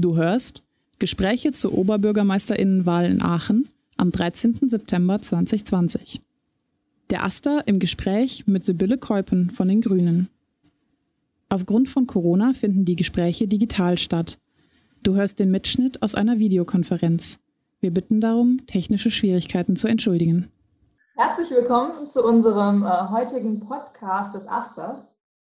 [0.00, 0.62] Du hörst
[0.98, 4.58] Gespräche zur Oberbürgermeisterinnenwahl in Aachen am 13.
[4.62, 6.22] September 2020.
[7.10, 10.30] Der Aster im Gespräch mit Sibylle Keupen von den Grünen.
[11.50, 14.38] Aufgrund von Corona finden die Gespräche digital statt.
[15.02, 17.38] Du hörst den Mitschnitt aus einer Videokonferenz.
[17.80, 20.50] Wir bitten darum, technische Schwierigkeiten zu entschuldigen.
[21.14, 25.10] Herzlich willkommen zu unserem äh, heutigen Podcast des Asters.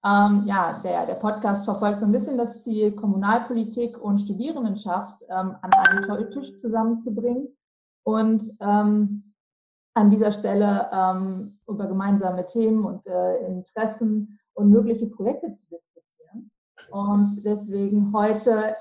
[0.03, 5.55] Ähm, ja, der, der Podcast verfolgt so ein bisschen das Ziel, Kommunalpolitik und Studierendenschaft ähm,
[5.61, 7.55] an einen Tisch zusammenzubringen
[8.03, 9.33] und ähm,
[9.93, 16.49] an dieser Stelle ähm, über gemeinsame Themen und äh, Interessen und mögliche Projekte zu diskutieren.
[16.89, 18.75] Und deswegen heute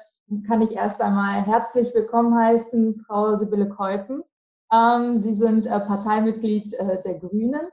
[0.47, 4.23] kann ich erst einmal herzlich willkommen heißen, Frau Sibylle Keupen.
[4.73, 7.69] Ähm, Sie sind äh, Parteimitglied äh, der Grünen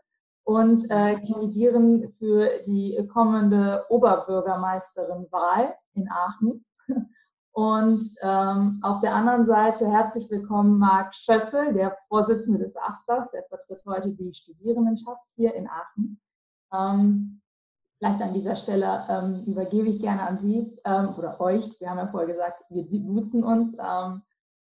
[0.47, 6.65] und äh, kandidieren für die kommende Oberbürgermeisterin-Wahl in Aachen.
[7.51, 13.43] Und ähm, auf der anderen Seite herzlich willkommen Marc Schössel, der Vorsitzende des ASters, der
[13.49, 16.21] vertritt heute die Studierendenschaft hier in Aachen.
[16.71, 17.41] Ähm,
[17.97, 21.77] vielleicht an dieser Stelle ähm, übergebe ich gerne an Sie ähm, oder euch.
[21.81, 23.75] Wir haben ja vorher gesagt, wir duzen uns.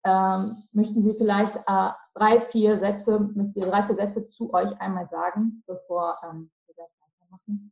[0.04, 4.80] Ähm, möchten Sie vielleicht äh, drei, vier Sätze, möchten wir drei, vier Sätze zu euch
[4.80, 7.71] einmal sagen, bevor ähm, wir das weitermachen?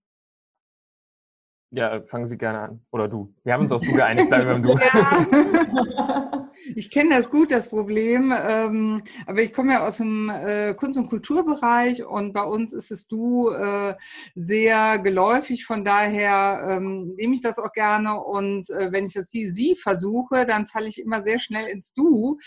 [1.73, 2.81] Ja, fangen Sie gerne an.
[2.91, 3.33] Oder du.
[3.45, 4.75] Wir haben uns aus Du geeinigt, bleiben wir im Du.
[4.93, 6.27] Ja.
[6.75, 8.33] Ich kenne das gut, das Problem.
[8.37, 12.91] Ähm, aber ich komme ja aus dem äh, Kunst- und Kulturbereich und bei uns ist
[12.91, 13.95] es Du äh,
[14.35, 15.65] sehr geläufig.
[15.65, 18.21] Von daher ähm, nehme ich das auch gerne.
[18.21, 21.95] Und äh, wenn ich das Sie, Sie versuche, dann falle ich immer sehr schnell ins
[21.95, 22.39] Du.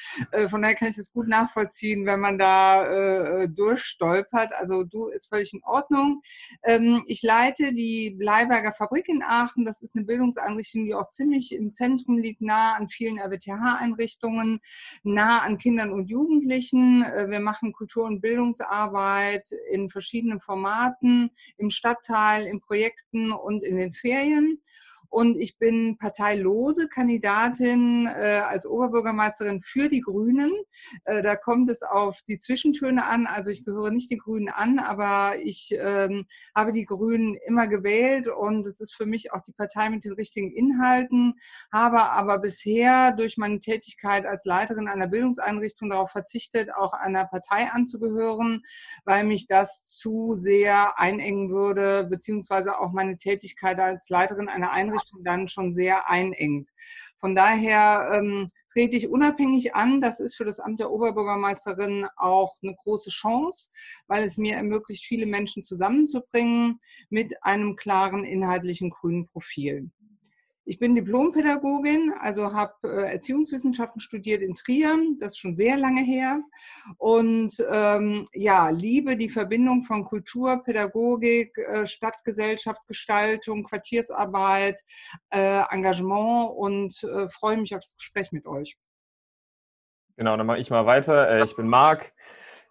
[0.49, 4.51] von daher kann ich das gut nachvollziehen, wenn man da durchstolpert.
[4.53, 6.21] Also Du ist völlig in Ordnung.
[6.63, 9.65] Ähm, ich leite die Bleiberger Fabrik in Aachen.
[9.65, 13.93] Das ist eine Bildungseinrichtung, die auch ziemlich im Zentrum liegt, nah an vielen RWTH-Einrichtungen.
[13.93, 14.59] Einrichtungen
[15.03, 17.03] nah an Kindern und Jugendlichen.
[17.03, 23.77] Äh, wir machen Kultur- und Bildungsarbeit in verschiedenen Formaten, im Stadtteil, in Projekten und in
[23.77, 24.61] den Ferien
[25.13, 30.51] und ich bin parteilose Kandidatin äh, als Oberbürgermeisterin für die Grünen.
[31.05, 33.27] Äh, da kommt es auf die Zwischentöne an.
[33.27, 36.25] Also ich gehöre nicht den Grünen an, aber ich ähm,
[36.55, 40.13] habe die Grünen immer gewählt und es ist für mich auch die Partei mit den
[40.13, 41.35] richtigen Inhalten,
[41.71, 47.69] habe aber bisher durch meine Tätigkeit als Leiterin einer Bildungseinrichtung darauf verzichtet, auch einer Partei
[47.69, 48.63] anzugehören,
[49.05, 55.02] weil mich das zu sehr einengen würde, beziehungsweise auch meine Tätigkeit als Leiterin einer Einrichtung
[55.23, 56.69] dann schon sehr einengt.
[57.19, 60.01] Von daher ähm, trete ich unabhängig an.
[60.01, 63.69] Das ist für das Amt der Oberbürgermeisterin auch eine große Chance,
[64.07, 69.91] weil es mir ermöglicht, viele Menschen zusammenzubringen mit einem klaren inhaltlichen grünen Profil.
[70.65, 76.01] Ich bin Diplompädagogin, also habe äh, Erziehungswissenschaften studiert in Trier, das ist schon sehr lange
[76.01, 76.41] her.
[76.97, 84.79] Und ähm, ja, liebe die Verbindung von Kultur, Pädagogik, äh, Stadtgesellschaft, Gestaltung, Quartiersarbeit,
[85.31, 88.77] äh, Engagement und äh, freue mich auf das Gespräch mit euch.
[90.15, 91.29] Genau, dann mache ich mal weiter.
[91.29, 92.13] Äh, ich bin Marc,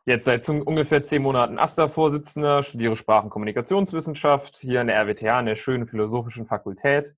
[0.06, 5.46] jetzt seit ungefähr zehn Monaten AStA-Vorsitzender, studiere Sprachen- und Kommunikationswissenschaft hier an der RWTH, an
[5.46, 7.14] der schönen philosophischen Fakultät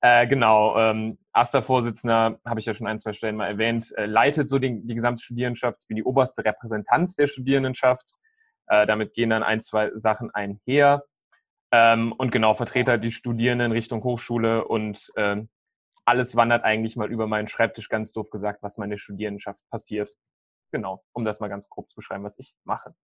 [0.00, 4.48] äh, genau, ähm, AStA-Vorsitzender, habe ich ja schon ein, zwei Stellen mal erwähnt, äh, leitet
[4.48, 8.14] so die, die gesamte Studierendenschaft, bin die oberste Repräsentanz der Studierendenschaft.
[8.68, 11.04] Äh, damit gehen dann ein, zwei Sachen einher.
[11.72, 15.48] Ähm, und genau, vertrete halt die Studierenden Richtung Hochschule und ähm,
[16.04, 20.10] alles wandert eigentlich mal über meinen Schreibtisch, ganz doof gesagt, was meine Studierendenschaft passiert.
[20.70, 22.94] Genau, um das mal ganz grob zu beschreiben, was ich mache.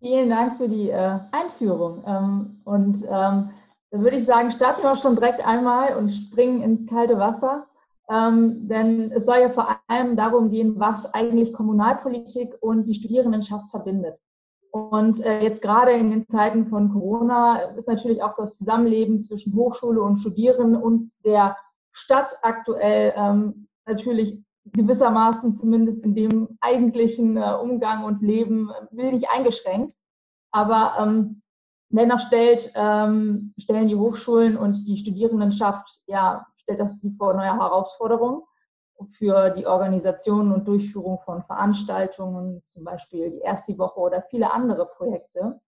[0.00, 2.04] Vielen Dank für die äh, Einführung.
[2.06, 3.50] Ähm, und ähm,
[3.90, 7.66] dann würde ich sagen, starten wir schon direkt einmal und springen ins kalte Wasser.
[8.10, 13.70] Ähm, denn es soll ja vor allem darum gehen, was eigentlich Kommunalpolitik und die Studierendenschaft
[13.70, 14.18] verbindet.
[14.70, 19.54] Und äh, jetzt gerade in den Zeiten von Corona ist natürlich auch das Zusammenleben zwischen
[19.54, 21.56] Hochschule und Studierenden und der
[21.92, 24.42] Stadt aktuell ähm, natürlich
[24.72, 29.94] gewissermaßen zumindest in dem eigentlichen äh, Umgang und Leben äh, wenig eingeschränkt.
[30.50, 31.42] Aber ähm,
[31.90, 37.54] Dennoch stellt, ähm, stellen die Hochschulen und die Studierendenschaft, ja, stellt das die vor neue
[37.54, 38.42] Herausforderungen
[39.12, 44.86] für die Organisation und Durchführung von Veranstaltungen, zum Beispiel die erste Woche oder viele andere
[44.86, 45.60] Projekte.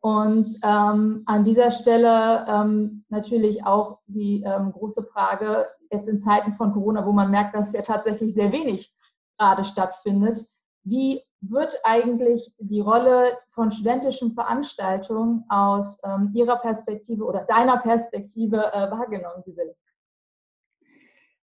[0.00, 6.52] Und ähm, an dieser Stelle ähm, natürlich auch die ähm, große Frage, jetzt in Zeiten
[6.54, 8.94] von Corona, wo man merkt, dass ja tatsächlich sehr wenig
[9.38, 10.46] gerade stattfindet,
[10.84, 18.72] wie wird eigentlich die Rolle von studentischen Veranstaltungen aus ähm, Ihrer Perspektive oder deiner Perspektive
[18.72, 19.74] äh, wahrgenommen, Sibylle?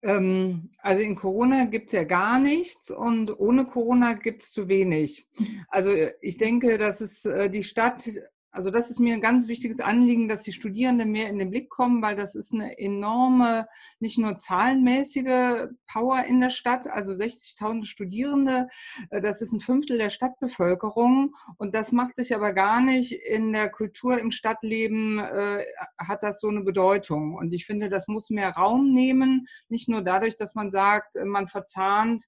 [0.03, 4.69] Ähm, also in Corona gibt es ja gar nichts und ohne Corona gibt es zu
[4.69, 5.29] wenig.
[5.69, 8.09] Also ich denke, dass es äh, die Stadt
[8.53, 11.71] also das ist mir ein ganz wichtiges Anliegen, dass die Studierenden mehr in den Blick
[11.71, 13.69] kommen, weil das ist eine enorme,
[14.01, 18.69] nicht nur zahlenmäßige Power in der Stadt, also 60.000 Studierende,
[19.11, 21.35] äh, das ist ein Fünftel der Stadtbevölkerung.
[21.59, 25.65] Und das macht sich aber gar nicht in der Kultur im Stadtleben, äh,
[25.99, 27.35] hat das so eine Bedeutung.
[27.35, 31.25] Und ich finde, das muss mehr Raum nehmen, nicht nur dadurch, dass man sagt, äh,
[31.25, 32.25] man verzahnt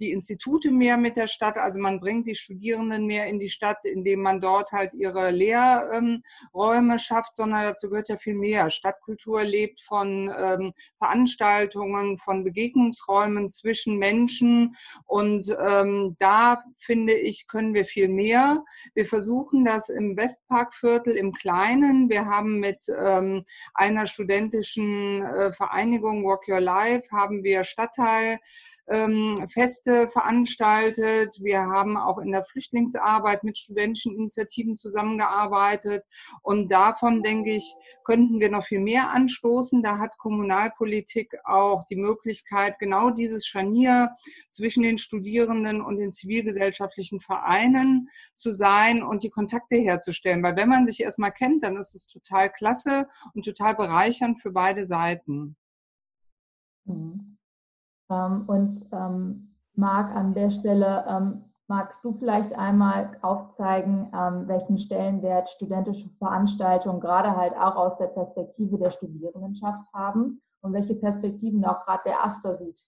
[0.00, 3.78] die Institute mehr mit der Stadt, also man bringt die Studierenden mehr in die Stadt,
[3.84, 5.65] indem man dort halt ihre Lehr
[6.54, 8.70] Räume schafft, sondern dazu gehört ja viel mehr.
[8.70, 17.74] Stadtkultur lebt von ähm, Veranstaltungen, von Begegnungsräumen zwischen Menschen und ähm, da finde ich, können
[17.74, 18.64] wir viel mehr.
[18.94, 22.08] Wir versuchen das im Westparkviertel im Kleinen.
[22.08, 28.38] Wir haben mit ähm, einer studentischen äh, Vereinigung Walk Your Life haben wir Stadtteil
[28.88, 31.38] ähm, Feste veranstaltet.
[31.40, 35.55] Wir haben auch in der Flüchtlingsarbeit mit studentischen Initiativen zusammengearbeitet.
[36.42, 37.74] Und davon, denke ich,
[38.04, 39.82] könnten wir noch viel mehr anstoßen.
[39.82, 44.10] Da hat Kommunalpolitik auch die Möglichkeit, genau dieses Scharnier
[44.50, 50.42] zwischen den Studierenden und den zivilgesellschaftlichen Vereinen zu sein und die Kontakte herzustellen.
[50.42, 54.52] Weil wenn man sich erstmal kennt, dann ist es total klasse und total bereichernd für
[54.52, 55.56] beide Seiten.
[56.84, 57.36] Mhm.
[58.10, 64.10] Ähm, und ähm, Marc, an der Stelle, ähm, magst du vielleicht einmal aufzeigen,
[64.46, 70.94] welchen Stellenwert studentische Veranstaltungen gerade halt auch aus der Perspektive der Studierendenschaft haben und welche
[70.94, 72.80] Perspektiven auch gerade der Aster sieht?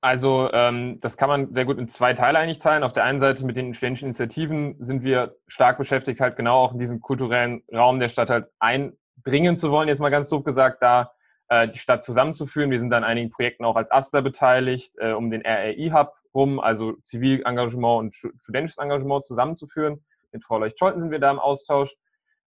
[0.00, 2.82] Also ähm, das kann man sehr gut in zwei Teile eigentlich teilen.
[2.82, 6.72] Auf der einen Seite mit den studentischen Initiativen sind wir stark beschäftigt, halt genau auch
[6.72, 10.82] in diesen kulturellen Raum der Stadt halt eindringen zu wollen, jetzt mal ganz doof gesagt,
[10.82, 11.12] da
[11.48, 12.72] äh, die Stadt zusammenzuführen.
[12.72, 16.94] Wir sind an einigen Projekten auch als AStA beteiligt, äh, um den RRI-Hub rum, also
[17.02, 20.04] Zivilengagement und studentisches Engagement zusammenzuführen.
[20.32, 21.94] Mit Frau Leucht-Scholten sind wir da im Austausch.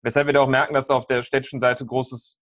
[0.03, 2.41] Weshalb wir da auch merken, dass da auf der städtischen Seite großes,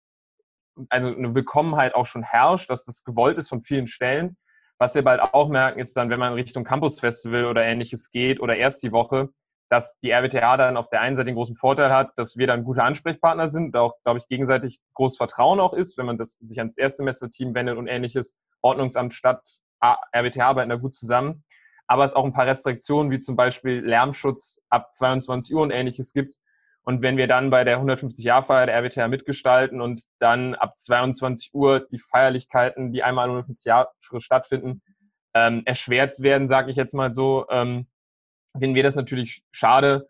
[0.88, 4.36] also eine Willkommenheit auch schon herrscht, dass das gewollt ist von vielen Stellen.
[4.78, 8.40] Was wir bald auch merken, ist dann, wenn man Richtung Campus Festival oder ähnliches geht
[8.40, 9.28] oder erst die Woche,
[9.72, 12.64] dass die RWTH dann auf der einen Seite den großen Vorteil hat, dass wir dann
[12.64, 16.34] gute Ansprechpartner sind, da auch, glaube ich, gegenseitig großes Vertrauen auch ist, wenn man das
[16.34, 18.38] sich ans Erstsemester-Team wendet und ähnliches.
[18.60, 19.42] Ordnungsamt, Stadt,
[19.82, 21.44] RWTH arbeiten da gut zusammen.
[21.86, 26.12] Aber es auch ein paar Restriktionen, wie zum Beispiel Lärmschutz ab 22 Uhr und ähnliches
[26.12, 26.36] gibt.
[26.84, 31.86] Und wenn wir dann bei der 150-Jahr-Feier der RWTH mitgestalten und dann ab 22 Uhr
[31.90, 34.82] die Feierlichkeiten, die einmal 150 Jahre stattfinden,
[35.34, 37.86] ähm, erschwert werden, sage ich jetzt mal so, ähm,
[38.58, 40.08] finden wir das natürlich schade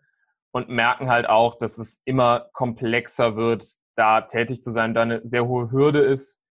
[0.51, 3.65] und merken halt auch, dass es immer komplexer wird,
[3.95, 6.42] da tätig zu sein, da eine sehr hohe Hürde ist,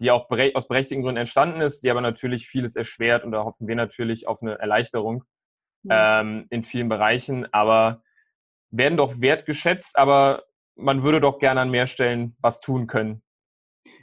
[0.00, 3.68] die auch aus berechtigten Gründen entstanden ist, die aber natürlich vieles erschwert und da hoffen
[3.68, 5.24] wir natürlich auf eine Erleichterung
[5.82, 6.20] ja.
[6.20, 8.02] ähm, in vielen Bereichen, aber
[8.70, 10.44] werden doch wertgeschätzt, aber
[10.74, 13.22] man würde doch gerne an mehr Stellen was tun können.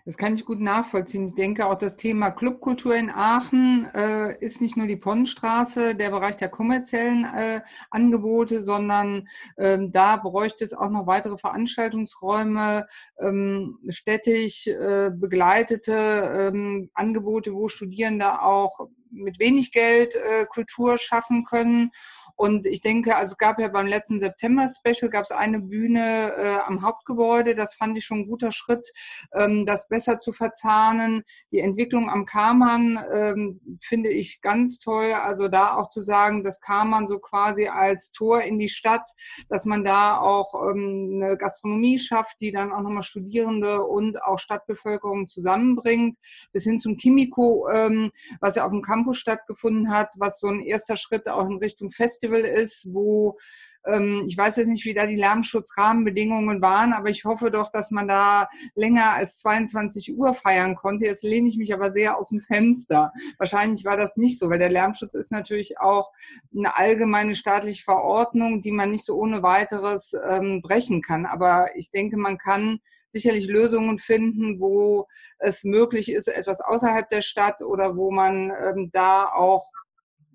[0.06, 1.28] Das kann ich gut nachvollziehen.
[1.28, 6.10] Ich denke, auch das Thema Clubkultur in Aachen äh, ist nicht nur die Ponnenstraße, der
[6.12, 9.28] Bereich der kommerziellen äh, Angebote, sondern
[9.58, 12.88] ähm, da bräuchte es auch noch weitere Veranstaltungsräume,
[13.20, 18.80] ähm, städtisch äh, begleitete ähm, Angebote, wo Studierende auch
[19.12, 21.92] mit wenig Geld äh, Kultur schaffen können.
[22.38, 26.58] Und ich denke, also es gab ja beim letzten September-Special gab es eine Bühne äh,
[26.68, 27.56] am Hauptgebäude.
[27.56, 28.92] Das fand ich schon ein guter Schritt,
[29.34, 31.24] ähm, das besser zu verzahnen.
[31.52, 35.14] Die Entwicklung am Karmann ähm, finde ich ganz toll.
[35.14, 39.10] Also da auch zu sagen, dass Karmann so quasi als Tor in die Stadt,
[39.50, 44.38] dass man da auch ähm, eine Gastronomie schafft, die dann auch nochmal Studierende und auch
[44.38, 46.20] Stadtbevölkerung zusammenbringt,
[46.54, 50.60] bis hin zum Kimiko, ähm, was ja auf dem Campus stattgefunden hat, was so ein
[50.60, 53.38] erster Schritt auch in Richtung Festival Festival ist, wo
[53.86, 57.92] ähm, ich weiß jetzt nicht, wie da die Lärmschutzrahmenbedingungen waren, aber ich hoffe doch, dass
[57.92, 61.06] man da länger als 22 Uhr feiern konnte.
[61.06, 63.12] Jetzt lehne ich mich aber sehr aus dem Fenster.
[63.38, 66.12] Wahrscheinlich war das nicht so, weil der Lärmschutz ist natürlich auch
[66.56, 71.26] eine allgemeine staatliche Verordnung, die man nicht so ohne weiteres ähm, brechen kann.
[71.26, 72.80] Aber ich denke, man kann
[73.10, 75.08] sicherlich Lösungen finden, wo
[75.40, 79.66] es möglich ist, etwas außerhalb der Stadt oder wo man ähm, da auch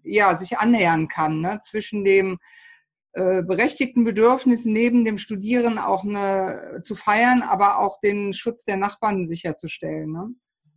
[0.04, 1.60] ja, sich annähern kann, ne?
[1.62, 2.38] zwischen dem
[3.12, 8.76] äh, berechtigten Bedürfnis neben dem Studieren auch eine, zu feiern, aber auch den Schutz der
[8.76, 10.12] Nachbarn sicherzustellen.
[10.12, 10.28] Ne?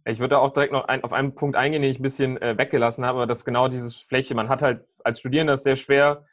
[0.06, 2.58] Ich würde auch direkt noch ein, auf einen Punkt eingehen, den ich ein bisschen äh,
[2.58, 6.26] weggelassen habe, dass genau dieses Fläche, man hat halt als Studierender sehr schwer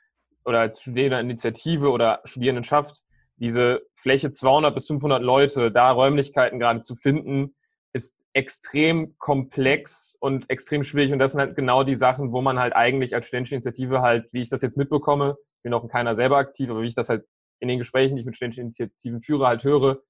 [0.45, 3.03] oder als Studierenderinitiative oder Studierendenschaft
[3.37, 7.55] diese Fläche 200 bis 500 Leute, da Räumlichkeiten gerade zu finden,
[7.93, 11.13] ist extrem komplex und extrem schwierig.
[11.13, 14.33] Und das sind halt genau die Sachen, wo man halt eigentlich als studentische Initiative halt,
[14.33, 17.09] wie ich das jetzt mitbekomme, bin auch in keiner selber aktiv, aber wie ich das
[17.09, 17.25] halt
[17.61, 20.03] in den Gesprächen, die ich mit studentischen Initiativen führe, halt höre,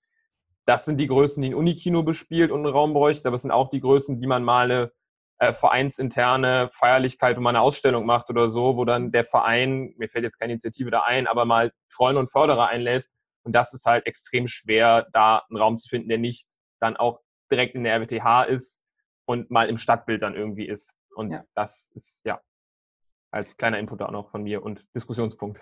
[0.65, 3.51] das sind die Größen, die ein Unikino bespielt und einen Raum bräuchte, aber es sind
[3.51, 4.93] auch die Größen, die man mal eine
[5.39, 10.09] äh, vereinsinterne Feierlichkeit, wo man eine Ausstellung macht oder so, wo dann der Verein, mir
[10.09, 13.09] fällt jetzt keine Initiative da ein, aber mal Freunde und Förderer einlädt.
[13.45, 16.49] Und das ist halt extrem schwer, da einen Raum zu finden, der nicht
[16.79, 17.19] dann auch
[17.53, 18.83] direkt in der RWTH ist
[19.27, 20.99] und mal im Stadtbild dann irgendwie ist.
[21.15, 21.45] Und ja.
[21.55, 22.41] das ist ja
[23.31, 25.61] als kleiner Input auch noch von mir und Diskussionspunkt.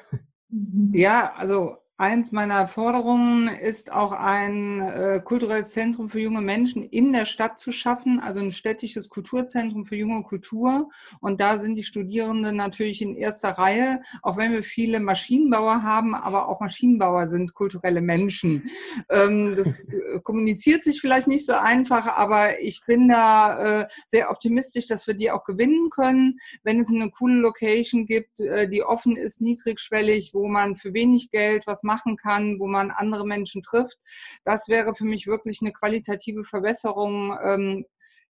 [0.92, 7.12] Ja, also Eins meiner Forderungen ist auch ein äh, kulturelles Zentrum für junge Menschen in
[7.12, 10.88] der Stadt zu schaffen, also ein städtisches Kulturzentrum für junge Kultur.
[11.21, 16.14] Und da sind die Studierenden natürlich in erster Reihe, auch wenn wir viele Maschinenbauer haben,
[16.14, 18.71] aber auch Maschinenbauer sind kulturelle Menschen.
[19.11, 24.30] Ähm, das äh, kommuniziert sich vielleicht nicht so einfach, aber ich bin da äh, sehr
[24.30, 28.83] optimistisch, dass wir die auch gewinnen können, wenn es eine coole Location gibt, äh, die
[28.83, 33.62] offen ist, niedrigschwellig, wo man für wenig Geld was machen kann, wo man andere Menschen
[33.62, 33.99] trifft.
[34.44, 37.85] Das wäre für mich wirklich eine qualitative Verbesserung ähm,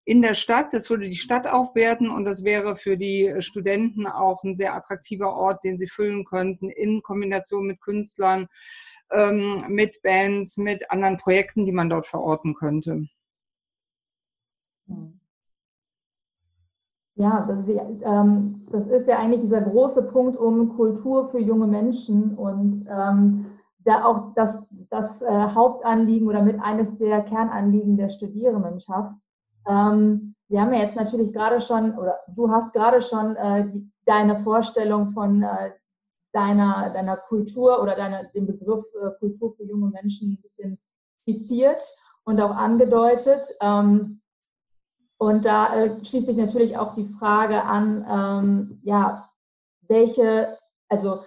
[0.03, 0.73] in der Stadt.
[0.73, 5.33] Das würde die Stadt aufwerten und das wäre für die Studenten auch ein sehr attraktiver
[5.33, 8.47] Ort, den sie füllen könnten in Kombination mit Künstlern,
[9.11, 13.07] ähm, mit Bands, mit anderen Projekten, die man dort verorten könnte.
[17.17, 21.65] Ja, das ist, ähm, das ist, ja eigentlich dieser große Punkt um Kultur für junge
[21.65, 23.45] Menschen und ähm,
[23.85, 29.15] da auch das, das äh, Hauptanliegen oder mit eines der Kernanliegen der Studierendenschaft.
[29.65, 33.89] Ähm, wir haben ja jetzt natürlich gerade schon, oder du hast gerade schon äh, die,
[34.05, 35.71] deine Vorstellung von äh,
[36.33, 40.77] deiner, deiner Kultur oder deiner, dem Begriff äh, Kultur für junge Menschen ein bisschen
[41.21, 41.81] skizziert
[42.25, 43.55] und auch angedeutet.
[43.61, 44.21] Ähm,
[45.17, 49.29] und da äh, schließt sich natürlich auch die Frage an, ähm, ja,
[49.87, 50.57] welche,
[50.89, 51.21] also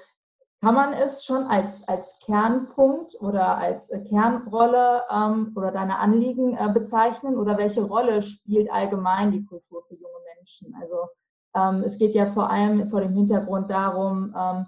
[0.61, 6.57] kann man es schon als, als Kernpunkt oder als äh, Kernrolle ähm, oder deine Anliegen
[6.57, 10.75] äh, bezeichnen oder welche Rolle spielt allgemein die Kultur für junge Menschen?
[10.81, 11.09] Also
[11.55, 14.67] ähm, es geht ja vor allem vor dem Hintergrund darum, ähm,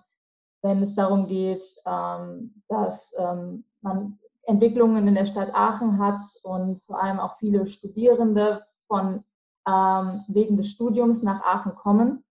[0.63, 6.83] wenn es darum geht, ähm, dass ähm, man Entwicklungen in der Stadt Aachen hat und
[6.85, 9.23] vor allem auch viele Studierende von
[9.69, 12.25] ähm, wegen des Studiums nach Aachen kommen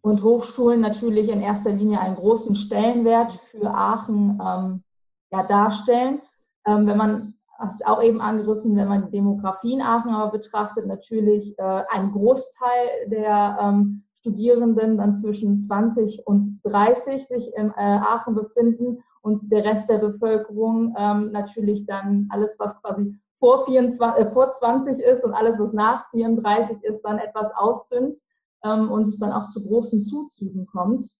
[0.00, 4.82] und Hochschulen natürlich in erster Linie einen großen Stellenwert für Aachen ähm,
[5.30, 6.22] ja, darstellen.
[6.66, 10.86] Ähm, wenn man, hast auch eben angerissen, wenn man die Demografie in Aachen aber betrachtet,
[10.86, 17.74] natürlich äh, ein Großteil der ähm, Studierenden dann zwischen 20 und 30 sich in äh,
[17.76, 24.24] Aachen befinden und der Rest der Bevölkerung ähm, natürlich dann alles, was quasi vor, 24,
[24.24, 28.16] äh, vor 20 ist und alles, was nach 34 ist, dann etwas ausdünnt
[28.62, 31.10] ähm, und es dann auch zu großen Zuzügen kommt.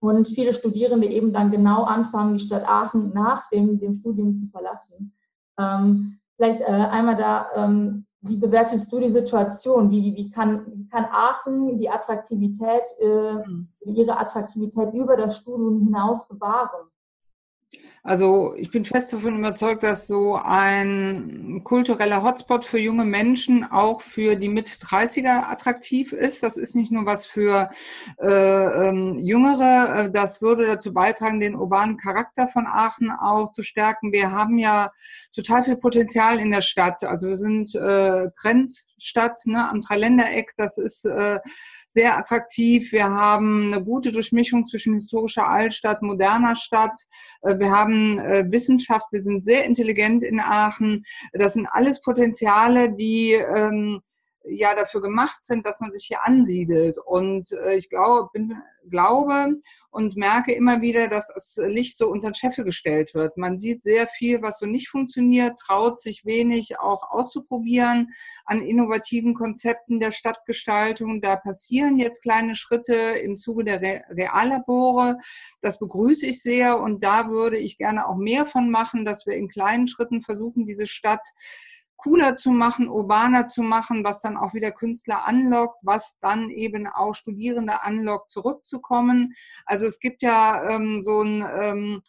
[0.00, 4.48] Und viele Studierende eben dann genau anfangen, die Stadt Aachen nach dem, dem Studium zu
[4.48, 5.14] verlassen.
[5.56, 9.92] Ähm, vielleicht äh, einmal da, ähm, wie bewertest du die Situation?
[9.92, 13.68] Wie, wie, kann, wie kann Aachen die Attraktivität, äh, mhm.
[13.84, 16.88] ihre Attraktivität über das Studium hinaus bewahren?
[18.04, 24.02] Also ich bin fest davon überzeugt, dass so ein kultureller Hotspot für junge Menschen auch
[24.02, 26.42] für die Mit-30er attraktiv ist.
[26.42, 27.70] Das ist nicht nur was für
[28.18, 30.06] äh, ähm, Jüngere.
[30.06, 34.10] Äh, das würde dazu beitragen, den urbanen Charakter von Aachen auch zu stärken.
[34.10, 34.90] Wir haben ja
[35.32, 37.04] total viel Potenzial in der Stadt.
[37.04, 40.54] Also wir sind äh, Grenzstadt ne, am Dreiländereck.
[40.56, 41.38] Das ist äh,
[41.92, 42.92] sehr attraktiv.
[42.92, 46.98] Wir haben eine gute Durchmischung zwischen historischer Altstadt, moderner Stadt.
[47.42, 49.06] Äh, wir haben äh, Wissenschaft.
[49.10, 51.04] Wir sind sehr intelligent in Aachen.
[51.32, 54.00] Das sind alles Potenziale, die ähm,
[54.44, 56.98] ja dafür gemacht sind, dass man sich hier ansiedelt.
[56.98, 58.56] Und äh, ich glaube, bin,
[58.90, 63.36] glaube und merke immer wieder, dass das Licht so unter den Scheffel gestellt wird.
[63.36, 68.08] Man sieht sehr viel, was so nicht funktioniert, traut sich wenig auch auszuprobieren
[68.44, 71.20] an innovativen Konzepten der Stadtgestaltung.
[71.20, 75.18] Da passieren jetzt kleine Schritte im Zuge der Re Reallabore.
[75.60, 79.34] Das begrüße ich sehr und da würde ich gerne auch mehr von machen, dass wir
[79.34, 81.26] in kleinen Schritten versuchen, diese Stadt
[82.02, 86.86] cooler zu machen, urbaner zu machen, was dann auch wieder Künstler anlockt, was dann eben
[86.88, 89.34] auch Studierende anlockt, zurückzukommen.
[89.66, 92.02] Also es gibt ja ähm, so ein ähm,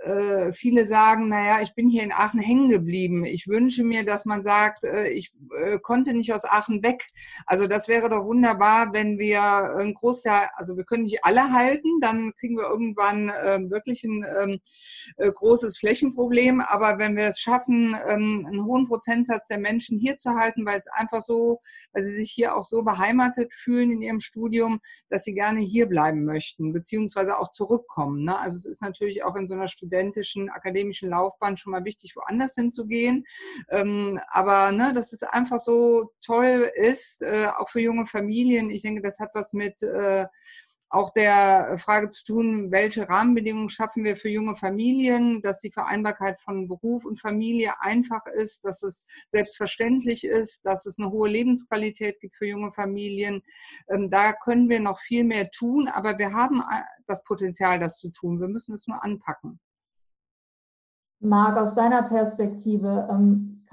[0.00, 3.24] äh, viele sagen, naja, ich bin hier in Aachen hängen geblieben.
[3.24, 5.32] Ich wünsche mir, dass man sagt, äh, ich
[5.64, 7.04] äh, konnte nicht aus Aachen weg.
[7.46, 12.00] Also das wäre doch wunderbar, wenn wir ein Großteil, also wir können nicht alle halten,
[12.00, 14.60] dann kriegen wir irgendwann äh, wirklich ein ähm,
[15.16, 16.60] äh, großes Flächenproblem.
[16.60, 20.78] Aber wenn wir es schaffen, ähm, einen hohen Prozentsatz der Menschen hier zu halten, weil
[20.78, 21.60] es einfach so,
[21.92, 25.86] weil sie sich hier auch so beheimatet fühlen in ihrem Studium, dass sie gerne hier
[25.86, 28.24] bleiben möchten, beziehungsweise auch zurückkommen.
[28.24, 28.38] Ne?
[28.38, 32.54] Also es ist natürlich auch in so einer studentischen, akademischen Laufbahn schon mal wichtig, woanders
[32.54, 33.24] hinzugehen.
[33.70, 38.70] Ähm, aber ne, dass es einfach so toll ist, äh, auch für junge Familien.
[38.70, 40.26] Ich denke, das hat was mit äh,
[40.90, 46.40] auch der Frage zu tun, welche Rahmenbedingungen schaffen wir für junge Familien, dass die Vereinbarkeit
[46.40, 52.20] von Beruf und Familie einfach ist, dass es selbstverständlich ist, dass es eine hohe Lebensqualität
[52.20, 53.42] gibt für junge Familien.
[53.90, 57.98] Ähm, da können wir noch viel mehr tun, aber wir haben äh, das Potenzial, das
[57.98, 58.40] zu tun.
[58.40, 59.60] Wir müssen es nur anpacken.
[61.20, 63.66] Marc, aus deiner Perspektive, ähm,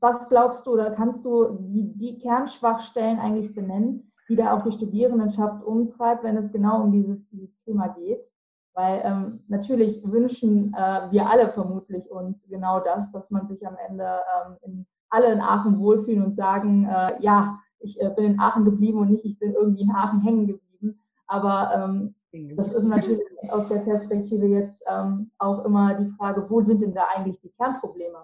[0.00, 4.72] was glaubst du oder kannst du die, die Kernschwachstellen eigentlich benennen, die da auch die
[4.72, 8.32] Studierendenschaft umtreibt, wenn es genau um dieses, dieses Thema geht?
[8.74, 13.76] Weil ähm, natürlich wünschen äh, wir alle vermutlich uns genau das, dass man sich am
[13.88, 18.40] Ende ähm, in, alle in Aachen wohlfühlen und sagen, äh, ja, ich äh, bin in
[18.40, 21.00] Aachen geblieben und nicht, ich bin irgendwie in Aachen hängen geblieben.
[21.26, 26.62] Aber ähm, das ist natürlich aus der Perspektive jetzt ähm, auch immer die Frage, wo
[26.62, 28.18] sind denn da eigentlich die Kernprobleme?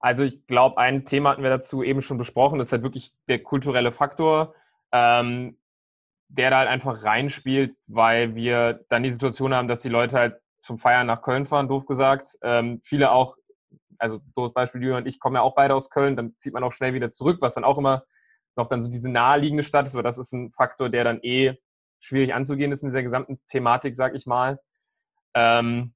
[0.00, 3.14] Also ich glaube, ein Thema hatten wir dazu eben schon besprochen, das ist halt wirklich
[3.28, 4.54] der kulturelle Faktor,
[4.92, 5.56] ähm,
[6.28, 10.40] der da halt einfach reinspielt, weil wir dann die Situation haben, dass die Leute halt
[10.62, 12.26] zum Feiern nach Köln fahren, doof gesagt.
[12.42, 13.36] Ähm, viele auch,
[13.98, 16.64] also doofes Beispiel, Julian und ich kommen ja auch beide aus Köln, dann zieht man
[16.64, 18.04] auch schnell wieder zurück, was dann auch immer
[18.56, 21.56] noch dann so diese naheliegende Stadt ist, aber das ist ein Faktor, der dann eh
[22.04, 24.60] schwierig anzugehen ist in dieser gesamten Thematik, sag ich mal.
[25.34, 25.94] Ähm,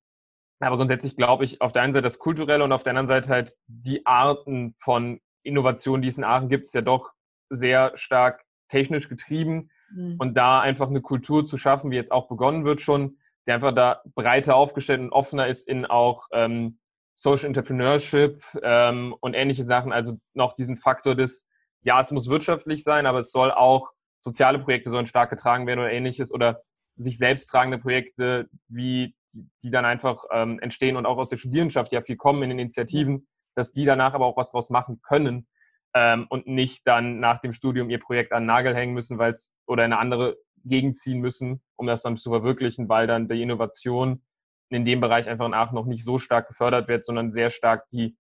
[0.59, 3.29] aber grundsätzlich glaube ich auf der einen Seite das Kulturelle und auf der anderen Seite
[3.29, 7.13] halt die Arten von Innovationen, die es in Aachen gibt, ist ja doch
[7.51, 9.71] sehr stark technisch getrieben.
[9.91, 10.17] Mhm.
[10.19, 13.75] Und da einfach eine Kultur zu schaffen, wie jetzt auch begonnen wird schon, der einfach
[13.75, 16.79] da breiter aufgestellt und offener ist in auch ähm,
[17.15, 19.93] Social Entrepreneurship ähm, und ähnliche Sachen.
[19.93, 21.49] Also noch diesen Faktor des,
[21.83, 25.81] ja, es muss wirtschaftlich sein, aber es soll auch soziale Projekte sollen stark getragen werden
[25.81, 26.63] oder ähnliches oder
[26.97, 29.15] sich selbst tragende Projekte, wie
[29.63, 32.59] die dann einfach ähm, entstehen und auch aus der Studierendenschaft ja viel kommen in den
[32.59, 35.47] Initiativen, dass die danach aber auch was draus machen können
[35.95, 39.33] ähm, und nicht dann nach dem Studium ihr Projekt an den Nagel hängen müssen, weil
[39.33, 43.29] es oder in eine andere Gegend ziehen müssen, um das dann zu verwirklichen, weil dann
[43.29, 44.23] die Innovation
[44.71, 47.89] in dem Bereich einfach in Aachen noch nicht so stark gefördert wird, sondern sehr stark
[47.91, 48.17] die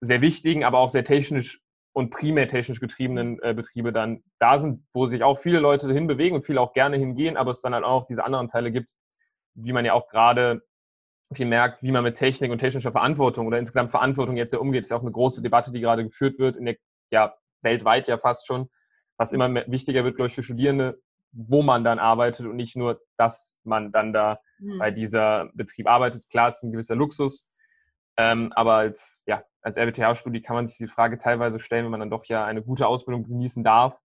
[0.00, 1.60] sehr wichtigen, aber auch sehr technisch
[1.96, 6.36] und primär technisch getriebenen äh, Betriebe dann da sind, wo sich auch viele Leute hinbewegen
[6.36, 8.92] und viele auch gerne hingehen, aber es dann halt auch diese anderen Teile gibt,
[9.54, 10.60] wie man ja auch gerade
[11.32, 14.82] viel merkt, wie man mit Technik und technischer Verantwortung oder insgesamt Verantwortung jetzt ja umgeht.
[14.82, 16.76] Das ist ja auch eine große Debatte, die gerade geführt wird, in der,
[17.10, 18.68] ja, weltweit ja fast schon,
[19.16, 21.00] was immer wichtiger wird, glaube ich, für Studierende,
[21.32, 24.78] wo man dann arbeitet und nicht nur, dass man dann da mhm.
[24.78, 26.28] bei dieser Betrieb arbeitet.
[26.28, 27.48] Klar, es ist ein gewisser Luxus,
[28.18, 31.98] ähm, aber als, ja, als RWTH-Studie kann man sich die Frage teilweise stellen, wenn man
[31.98, 34.00] dann doch ja eine gute Ausbildung genießen darf.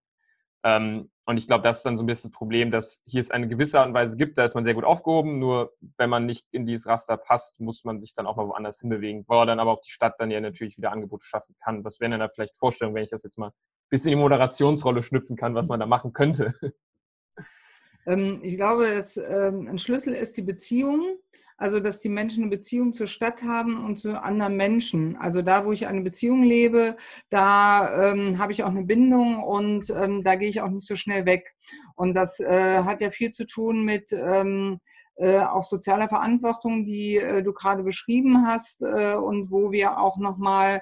[0.64, 3.30] Ähm, und ich glaube, das ist dann so ein bisschen das Problem, dass hier es
[3.30, 6.26] eine gewisse Art und Weise gibt, da ist man sehr gut aufgehoben, nur wenn man
[6.26, 9.60] nicht in dieses Raster passt, muss man sich dann auch mal woanders hinbewegen, wo dann
[9.60, 11.84] aber auch die Stadt dann ja natürlich wieder Angebote schaffen kann.
[11.84, 13.54] Was wären denn da vielleicht Vorstellungen, wenn ich das jetzt mal ein
[13.92, 16.56] bisschen in die Moderationsrolle schnüpfen kann, was man da machen könnte?
[18.08, 21.20] Ähm, ich glaube, dass ähm, ein Schlüssel ist die Beziehung
[21.62, 25.16] also, dass die Menschen eine Beziehung zur Stadt haben und zu anderen Menschen.
[25.18, 26.98] Also da, wo ich eine Beziehung lebe,
[27.30, 30.96] da ähm, habe ich auch eine Bindung und ähm, da gehe ich auch nicht so
[30.96, 31.54] schnell weg.
[31.96, 34.80] Und das äh, hat ja viel zu tun mit ähm,
[35.18, 40.18] äh, auch sozialer Verantwortung, die äh, du gerade beschrieben hast äh, und wo wir auch
[40.18, 40.82] nochmal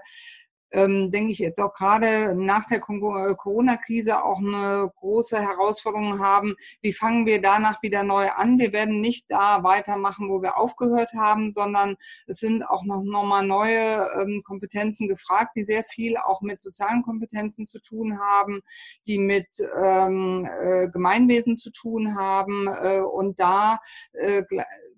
[0.71, 6.55] ähm, denke ich jetzt auch gerade nach der äh, Corona-Krise auch eine große Herausforderung haben.
[6.81, 8.59] Wie fangen wir danach wieder neu an?
[8.59, 11.95] Wir werden nicht da weitermachen, wo wir aufgehört haben, sondern
[12.27, 17.03] es sind auch noch nochmal neue ähm, Kompetenzen gefragt, die sehr viel auch mit sozialen
[17.03, 18.61] Kompetenzen zu tun haben,
[19.07, 19.47] die mit
[19.81, 23.79] ähm, äh, Gemeinwesen zu tun haben äh, und da
[24.13, 24.43] äh,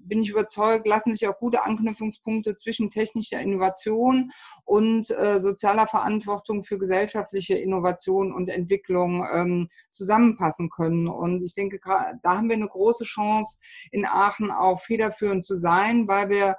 [0.07, 4.31] bin ich überzeugt, lassen sich auch gute Anknüpfungspunkte zwischen technischer Innovation
[4.65, 11.07] und äh, sozialer Verantwortung für gesellschaftliche Innovation und Entwicklung ähm, zusammenpassen können.
[11.07, 13.57] Und ich denke, da haben wir eine große Chance,
[13.91, 16.55] in Aachen auch federführend zu sein, weil wir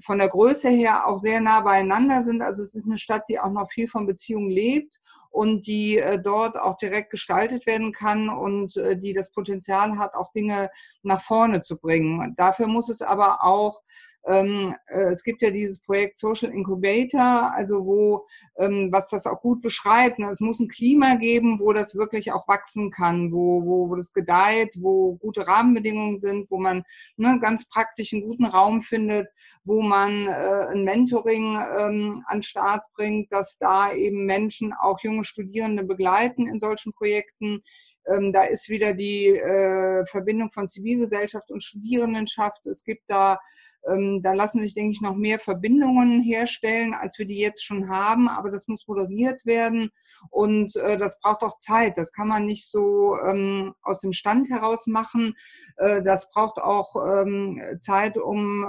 [0.00, 2.42] von der Größe her auch sehr nah beieinander sind.
[2.42, 4.98] Also es ist eine Stadt, die auch noch viel von Beziehungen lebt
[5.32, 10.14] und die äh, dort auch direkt gestaltet werden kann und äh, die das Potenzial hat,
[10.14, 10.70] auch Dinge
[11.02, 12.34] nach vorne zu bringen.
[12.36, 13.82] Dafür muss es aber auch
[14.26, 19.40] ähm, äh, es gibt ja dieses Projekt Social Incubator, also wo, ähm, was das auch
[19.40, 20.18] gut beschreibt.
[20.18, 20.28] Ne?
[20.28, 24.12] Es muss ein Klima geben, wo das wirklich auch wachsen kann, wo, wo, wo das
[24.12, 26.84] gedeiht, wo gute Rahmenbedingungen sind, wo man
[27.16, 29.28] ne, ganz praktisch einen guten Raum findet,
[29.64, 35.21] wo man äh, ein Mentoring ähm, an Start bringt, dass da eben Menschen, auch junge
[35.24, 37.62] Studierende begleiten in solchen Projekten.
[38.06, 42.66] Ähm, da ist wieder die äh, Verbindung von Zivilgesellschaft und Studierendenschaft.
[42.66, 43.38] Es gibt da
[43.84, 48.28] da lassen sich, denke ich, noch mehr Verbindungen herstellen, als wir die jetzt schon haben.
[48.28, 49.90] Aber das muss moderiert werden
[50.30, 51.98] und äh, das braucht auch Zeit.
[51.98, 55.34] Das kann man nicht so ähm, aus dem Stand heraus machen.
[55.76, 58.66] Äh, das braucht auch ähm, Zeit, um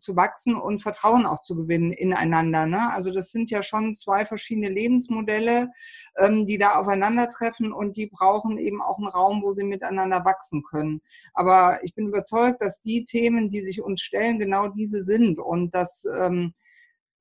[0.00, 2.66] zu wachsen und Vertrauen auch zu gewinnen ineinander.
[2.66, 2.92] Ne?
[2.92, 5.70] Also das sind ja schon zwei verschiedene Lebensmodelle,
[6.18, 10.62] ähm, die da aufeinandertreffen und die brauchen eben auch einen Raum, wo sie miteinander wachsen
[10.62, 11.00] können.
[11.34, 15.38] Aber ich bin überzeugt, dass die Themen, die sich uns stellen, Stellen genau diese sind
[15.38, 16.54] und dass ähm,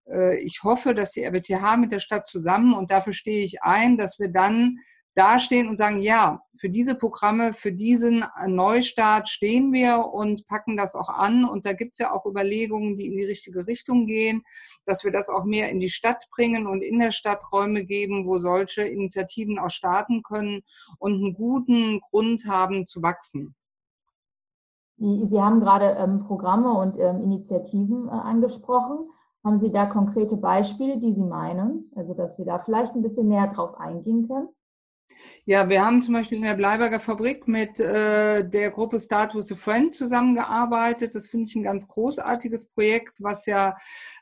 [0.08, 3.98] äh, ich hoffe, dass die RWTH mit der Stadt zusammen und dafür stehe ich ein,
[3.98, 4.78] dass wir dann
[5.15, 10.95] dastehen und sagen, ja, für diese Programme, für diesen Neustart stehen wir und packen das
[10.95, 11.43] auch an.
[11.43, 14.43] Und da gibt es ja auch Überlegungen, die in die richtige Richtung gehen,
[14.86, 18.26] dass wir das auch mehr in die Stadt bringen und in der Stadt Räume geben,
[18.26, 20.62] wo solche Initiativen auch starten können
[21.00, 23.56] und einen guten Grund haben zu wachsen.
[24.99, 29.09] Sie haben gerade ähm, Programme und ähm, Initiativen äh, angesprochen.
[29.43, 31.89] Haben Sie da konkrete Beispiele, die Sie meinen?
[31.95, 34.49] Also, dass wir da vielleicht ein bisschen näher drauf eingehen können?
[35.45, 39.51] Ja, wir haben zum Beispiel in der Bleiberger Fabrik mit äh, der Gruppe Start with
[39.51, 41.15] a Friend zusammengearbeitet.
[41.15, 43.75] Das finde ich ein ganz großartiges Projekt, was ja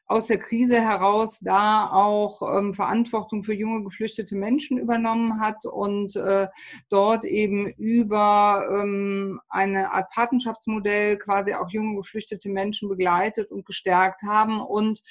[0.07, 6.15] aus der Krise heraus da auch ähm, Verantwortung für junge geflüchtete Menschen übernommen hat und
[6.15, 6.47] äh,
[6.89, 14.21] dort eben über ähm, eine Art Patenschaftsmodell quasi auch junge geflüchtete Menschen begleitet und gestärkt
[14.23, 15.01] haben und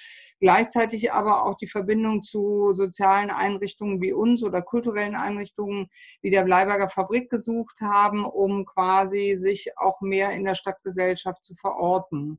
[0.41, 5.89] gleichzeitig aber auch die Verbindung zu sozialen Einrichtungen wie uns oder kulturellen Einrichtungen
[6.23, 11.55] wie der Bleiberger Fabrik gesucht haben, um quasi sich auch mehr in der Stadtgesellschaft zu
[11.55, 12.39] verorten.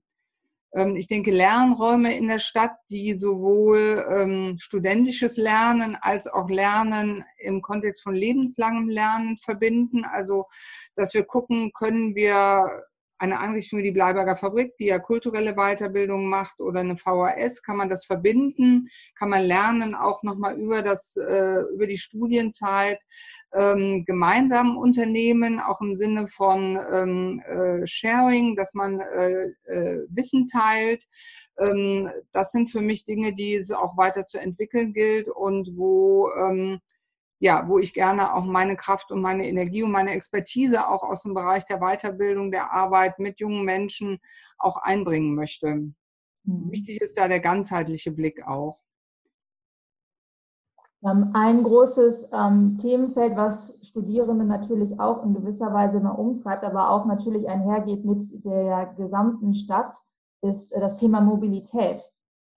[0.74, 7.24] Ähm, ich denke, Lernräume in der Stadt, die sowohl ähm, studentisches Lernen als auch Lernen
[7.38, 10.04] im Kontext von lebenslangem Lernen verbinden.
[10.06, 10.46] Also,
[10.96, 12.84] dass wir gucken, können wir
[13.20, 17.78] eine Einrichtung wie die Bleiberger Fabrik, die ja kulturelle Weiterbildung macht, oder eine VHS, kann
[17.78, 23.02] man das verbinden, kann man lernen, auch nochmal über das, äh, über die Studienzeit
[23.54, 30.46] ähm, gemeinsam unternehmen, auch im Sinne von ähm, äh, Sharing, dass man äh, äh, Wissen
[30.46, 31.06] teilt.
[31.60, 36.30] Ähm, das sind für mich Dinge, die es auch weiter zu entwickeln gilt und wo
[36.32, 36.80] ähm,
[37.40, 41.24] ja, wo ich gerne auch meine Kraft und meine Energie und meine Expertise auch aus
[41.24, 44.20] dem Bereich der Weiterbildung, der Arbeit mit jungen Menschen
[44.58, 45.94] auch einbringen möchte.
[46.44, 46.72] Mhm.
[46.72, 48.80] Wichtig ist da der ganzheitliche Blick auch.
[51.04, 56.90] Ähm, ein großes ähm, Themenfeld, was Studierende natürlich auch in gewisser Weise immer umtreibt, aber
[56.90, 59.94] auch natürlich einhergeht mit der gesamten Stadt,
[60.42, 62.02] ist äh, das Thema Mobilität.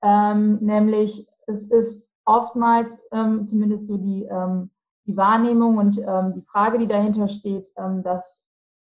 [0.03, 4.71] Ähm, nämlich es ist oftmals ähm, zumindest so die, ähm,
[5.07, 8.43] die Wahrnehmung und ähm, die Frage, die dahinter steht, ähm, dass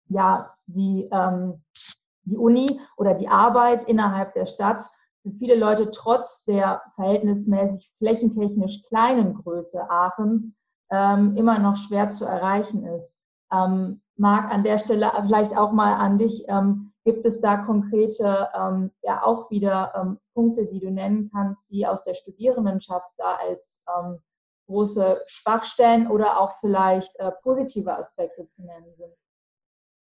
[0.08, 1.62] ja die, ähm,
[2.24, 4.82] die Uni oder die Arbeit innerhalb der Stadt
[5.22, 10.56] für viele Leute trotz der verhältnismäßig flächentechnisch kleinen Größe Aachens
[10.88, 13.12] immer noch schwer zu erreichen ist.
[13.50, 16.44] Marc, an der Stelle vielleicht auch mal an dich.
[17.06, 21.86] Gibt es da konkrete, ähm, ja auch wieder ähm, Punkte, die du nennen kannst, die
[21.86, 24.18] aus der Studierendenschaft da als ähm,
[24.66, 29.12] große Schwachstellen oder auch vielleicht äh, positive Aspekte zu nennen sind?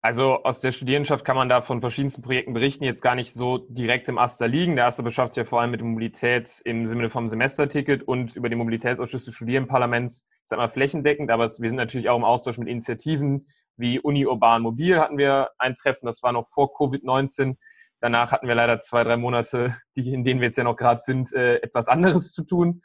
[0.01, 3.57] Also aus der Studierendenschaft kann man da von verschiedensten Projekten berichten, jetzt gar nicht so
[3.57, 4.77] direkt im Aster liegen.
[4.77, 8.37] Der Aster beschafft sich ja vor allem mit der Mobilität im Sinne vom Semesterticket und
[8.37, 12.23] über den Mobilitätsausschuss des Studierendenparlaments, ich sag mal, flächendeckend, aber wir sind natürlich auch im
[12.23, 16.73] Austausch mit Initiativen, wie Uni Urban Mobil hatten wir ein Treffen, das war noch vor
[16.75, 17.57] Covid-19.
[17.99, 20.99] Danach hatten wir leider zwei, drei Monate, die, in denen wir jetzt ja noch gerade
[20.99, 22.81] sind, äh, etwas anderes zu tun.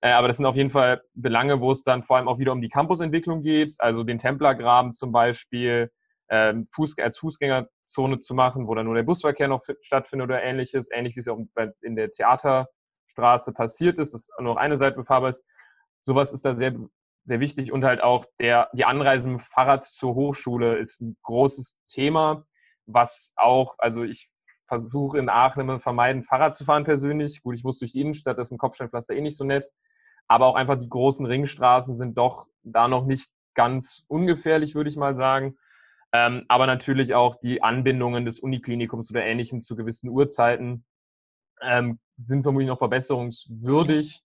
[0.00, 2.52] Äh, aber das sind auf jeden Fall Belange, wo es dann vor allem auch wieder
[2.52, 5.90] um die Campusentwicklung geht, also den Templergraben zum Beispiel
[6.28, 10.90] ähm, Fuß, als Fußgängerzone zu machen, wo dann nur der Busverkehr noch stattfindet oder ähnliches,
[10.90, 11.38] ähnlich wie es auch
[11.82, 15.44] in der Theaterstraße passiert ist, dass nur eine Seite befahrbar ist.
[16.04, 16.74] Sowas ist da sehr
[17.24, 21.80] sehr wichtig und halt auch der, die Anreise mit Fahrrad zur Hochschule ist ein großes
[21.86, 22.44] Thema,
[22.86, 24.30] was auch, also ich
[24.66, 27.42] versuche in Aachen immer vermeiden, Fahrrad zu fahren persönlich.
[27.42, 29.70] Gut, ich muss durch die Innenstadt, das ist ein Kopfsteinpflaster eh nicht so nett.
[30.28, 34.96] Aber auch einfach die großen Ringstraßen sind doch da noch nicht ganz ungefährlich, würde ich
[34.96, 35.56] mal sagen.
[36.12, 40.84] Ähm, aber natürlich auch die Anbindungen des Uniklinikums oder Ähnlichem zu gewissen Uhrzeiten
[41.60, 44.22] ähm, sind vermutlich noch verbesserungswürdig,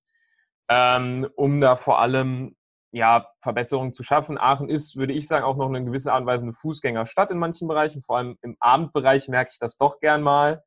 [0.69, 2.55] ähm, um da vor allem
[2.91, 4.37] ja, Verbesserungen zu schaffen.
[4.37, 7.37] Aachen ist, würde ich sagen, auch noch eine gewisse Art und Weise eine Fußgängerstadt in
[7.37, 8.01] manchen Bereichen.
[8.01, 10.63] Vor allem im Abendbereich merke ich das doch gern mal.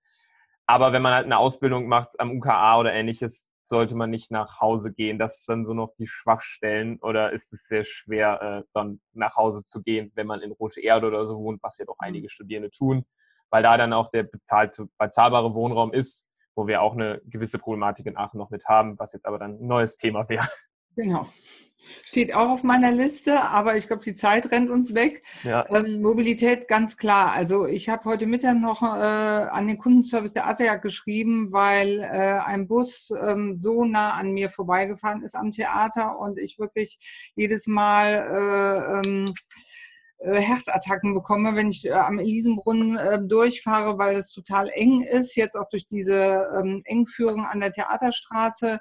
[0.66, 4.60] Aber wenn man halt eine Ausbildung macht am UKA oder ähnliches, sollte man nicht nach
[4.60, 5.18] Hause gehen.
[5.18, 9.36] Das ist dann so noch die Schwachstellen oder ist es sehr schwer, äh, dann nach
[9.36, 12.28] Hause zu gehen, wenn man in Rote Erde oder so wohnt, was ja doch einige
[12.28, 13.04] Studierende tun,
[13.48, 18.06] weil da dann auch der bezahlte, bezahlbare Wohnraum ist, wo wir auch eine gewisse Problematik
[18.06, 20.48] in Aachen noch mit haben, was jetzt aber dann ein neues Thema wäre.
[20.96, 21.28] Genau.
[22.04, 25.22] Steht auch auf meiner Liste, aber ich glaube, die Zeit rennt uns weg.
[25.44, 25.64] Ja.
[25.70, 27.32] Ähm, Mobilität ganz klar.
[27.32, 32.40] Also ich habe heute Mittag noch äh, an den Kundenservice der ASEAC geschrieben, weil äh,
[32.44, 36.98] ein Bus ähm, so nah an mir vorbeigefahren ist am Theater und ich wirklich
[37.34, 39.34] jedes Mal äh, ähm,
[40.20, 45.34] äh, Herzattacken bekomme, wenn ich äh, am Elisenbrunnen äh, durchfahre, weil es total eng ist,
[45.34, 48.80] jetzt auch durch diese ähm, Engführung an der Theaterstraße.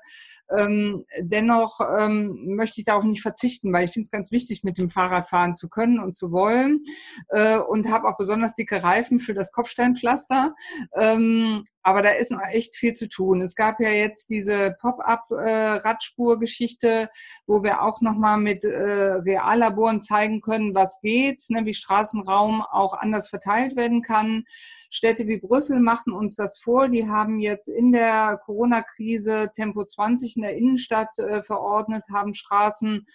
[0.56, 4.78] Ähm, dennoch ähm, möchte ich darauf nicht verzichten, weil ich finde es ganz wichtig, mit
[4.78, 6.84] dem Fahrrad fahren zu können und zu wollen
[7.30, 10.56] äh, und habe auch besonders dicke Reifen für das Kopfsteinpflaster.
[10.96, 13.40] Ähm, aber da ist noch echt viel zu tun.
[13.42, 17.08] Es gab ja jetzt diese Pop-up-Radspur-Geschichte, äh,
[17.48, 22.92] wo wir auch nochmal mit äh, Reallaboren zeigen können, was geht, ne, wie Straßenraum auch
[22.94, 24.44] anders verteilt werden kann.
[24.92, 26.90] Städte wie Brüssel machen uns das vor.
[26.90, 33.06] Die haben jetzt in der Corona-Krise Tempo 20 in der Innenstadt äh, verordnet, haben Straßen,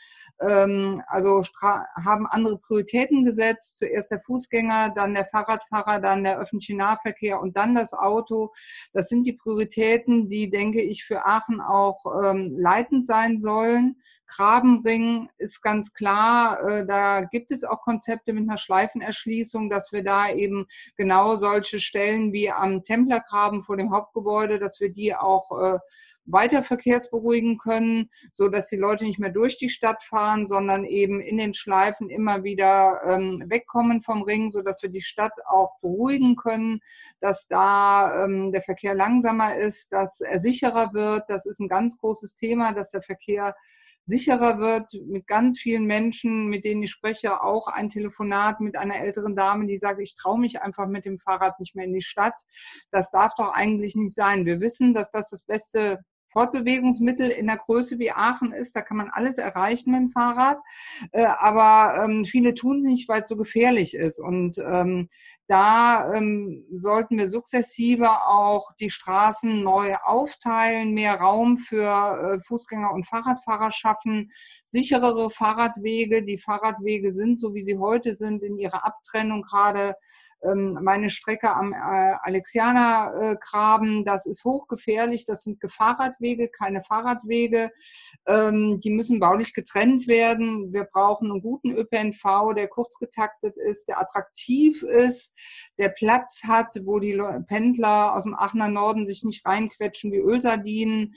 [0.41, 3.79] ähm, also Stra haben andere Prioritäten gesetzt.
[3.79, 8.53] Zuerst der Fußgänger, dann der Fahrradfahrer, dann der öffentliche Nahverkehr und dann das Auto.
[8.93, 13.97] Das sind die Prioritäten, die, denke ich, für Aachen auch ähm, leitend sein sollen.
[14.27, 20.03] Grabenring ist ganz klar, äh, da gibt es auch Konzepte mit einer Schleifenerschließung, dass wir
[20.03, 25.51] da eben genau solche Stellen wie am Templergraben vor dem Hauptgebäude, dass wir die auch
[25.53, 25.79] äh,
[26.27, 31.21] weiter verkehrsberuhigen können, so dass die Leute nicht mehr durch die Stadt fahren, sondern eben
[31.21, 35.79] in den Schleifen immer wieder ähm, wegkommen vom Ring, so dass wir die Stadt auch
[35.81, 36.81] beruhigen können,
[37.21, 41.25] dass da ähm, der Verkehr langsamer ist, dass er sicherer wird.
[41.29, 43.55] Das ist ein ganz großes Thema, dass der Verkehr
[44.07, 49.01] sicherer wird mit ganz vielen Menschen, mit denen ich spreche, auch ein Telefonat mit einer
[49.01, 52.03] älteren Dame, die sagt, ich traue mich einfach mit dem Fahrrad nicht mehr in die
[52.03, 52.41] Stadt.
[52.91, 54.47] Das darf doch eigentlich nicht sein.
[54.47, 56.01] Wir wissen, dass das das beste
[56.35, 58.77] Fortbewegungsmittel in der Größe wie Aachen ist.
[58.77, 60.59] Da kann man alles erreichen mit dem Fahrrad.
[61.13, 64.21] Äh, aber ähm, viele tun es nicht, weil es so gefährlich ist.
[64.21, 65.09] Und ähm,
[65.47, 72.93] da ähm, sollten wir sukzessive auch die Straßen neu aufteilen, mehr Raum für äh, Fußgänger
[72.93, 74.31] und Fahrradfahrer schaffen,
[74.67, 76.25] sicherere Fahrradwege.
[76.25, 79.95] Die Fahrradwege sind, so wie sie heute sind, in ihrer Abtrennung gerade
[80.45, 81.77] ähm, meine Strecke am äh,
[82.23, 87.71] Alexianergraben, das ist hochgefährlich, das sind Gefahrradwege, keine Fahrradwege.
[88.27, 90.73] Ähm, die müssen baulich getrennt werden.
[90.73, 95.33] Wir brauchen einen guten ÖPNV, der kurz getaktet ist, der attraktiv ist,
[95.79, 101.15] der Platz hat, wo die Pendler aus dem Aachener Norden sich nicht reinquetschen wie Ölsardinen.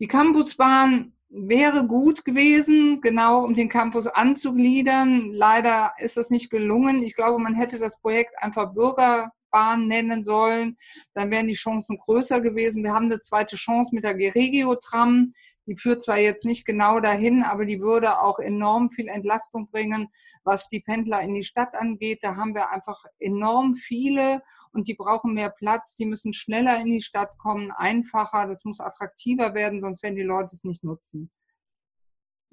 [0.00, 5.30] Die Campusbahn wäre gut gewesen, genau um den Campus anzugliedern.
[5.30, 7.02] Leider ist das nicht gelungen.
[7.02, 10.76] Ich glaube, man hätte das Projekt einfach Bürgerbahn nennen sollen.
[11.14, 12.82] Dann wären die Chancen größer gewesen.
[12.82, 15.32] Wir haben eine zweite Chance mit der Geregio-Tram.
[15.66, 20.08] Die führt zwar jetzt nicht genau dahin, aber die würde auch enorm viel Entlastung bringen,
[20.42, 22.20] was die Pendler in die Stadt angeht.
[22.22, 24.42] Da haben wir einfach enorm viele
[24.72, 25.94] und die brauchen mehr Platz.
[25.94, 28.46] Die müssen schneller in die Stadt kommen, einfacher.
[28.46, 31.30] Das muss attraktiver werden, sonst werden die Leute es nicht nutzen.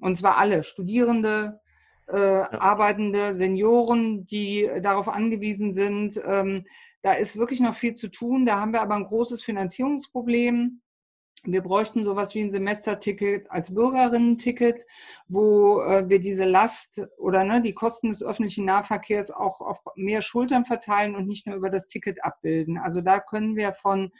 [0.00, 1.60] Und zwar alle, Studierende,
[2.08, 2.60] äh, ja.
[2.60, 6.20] Arbeitende, Senioren, die darauf angewiesen sind.
[6.24, 6.66] Ähm,
[7.02, 8.46] da ist wirklich noch viel zu tun.
[8.46, 10.80] Da haben wir aber ein großes Finanzierungsproblem.
[11.44, 14.84] Wir bräuchten sowas wie ein Semesterticket als Bürgerinnen-Ticket,
[15.28, 20.22] wo äh, wir diese Last oder ne, die Kosten des öffentlichen Nahverkehrs auch auf mehr
[20.22, 22.78] Schultern verteilen und nicht nur über das Ticket abbilden.
[22.78, 24.10] Also da können wir von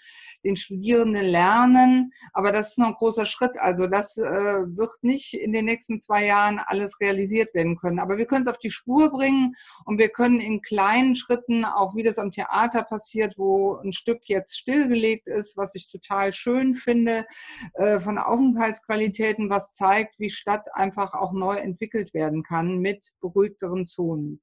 [0.44, 3.59] den Studierenden lernen, aber das ist noch ein großer Schritt.
[3.59, 7.98] Also das äh, wird nicht in den nächsten zwei Jahren alles realisiert werden können.
[7.98, 9.54] Aber wir können es auf die Spur bringen
[9.85, 14.20] und wir können in kleinen Schritten, auch wie das am Theater passiert, wo ein Stück
[14.24, 17.27] jetzt stillgelegt ist, was ich total schön finde, finde,
[17.75, 23.85] äh, von Aufenthaltsqualitäten, was zeigt, wie Stadt einfach auch neu entwickelt werden kann mit beruhigteren
[23.85, 24.40] Zonen.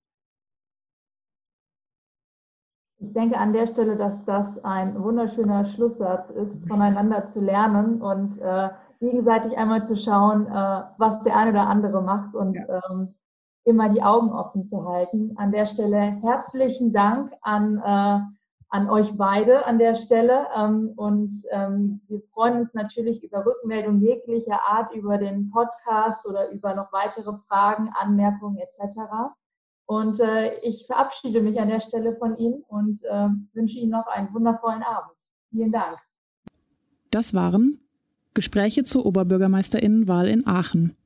[2.97, 8.01] Ich denke an der Stelle, dass das ein wunderschöner Schlusssatz ist, voneinander zu lernen.
[8.01, 12.82] Und äh, gegenseitig einmal zu schauen, äh, was der eine oder andere macht und ja.
[12.89, 13.15] ähm,
[13.65, 15.34] immer die Augen offen zu halten.
[15.36, 18.34] An der Stelle herzlichen Dank an, äh,
[18.69, 20.47] an euch beide an der Stelle.
[20.56, 26.51] Ähm, und ähm, wir freuen uns natürlich über Rückmeldungen jeglicher Art über den Podcast oder
[26.51, 28.99] über noch weitere Fragen, Anmerkungen etc.
[29.86, 34.08] Und äh, ich verabschiede mich an der Stelle von Ihnen und äh, wünsche Ihnen noch
[34.08, 35.15] einen wundervollen Abend.
[35.51, 35.97] Vielen Dank.
[37.12, 37.80] Das waren
[38.34, 40.97] Gespräche zur Oberbürgermeisterinnenwahl in Aachen.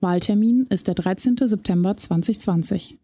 [0.00, 1.36] Wahltermin ist der 13.
[1.36, 2.99] September 2020.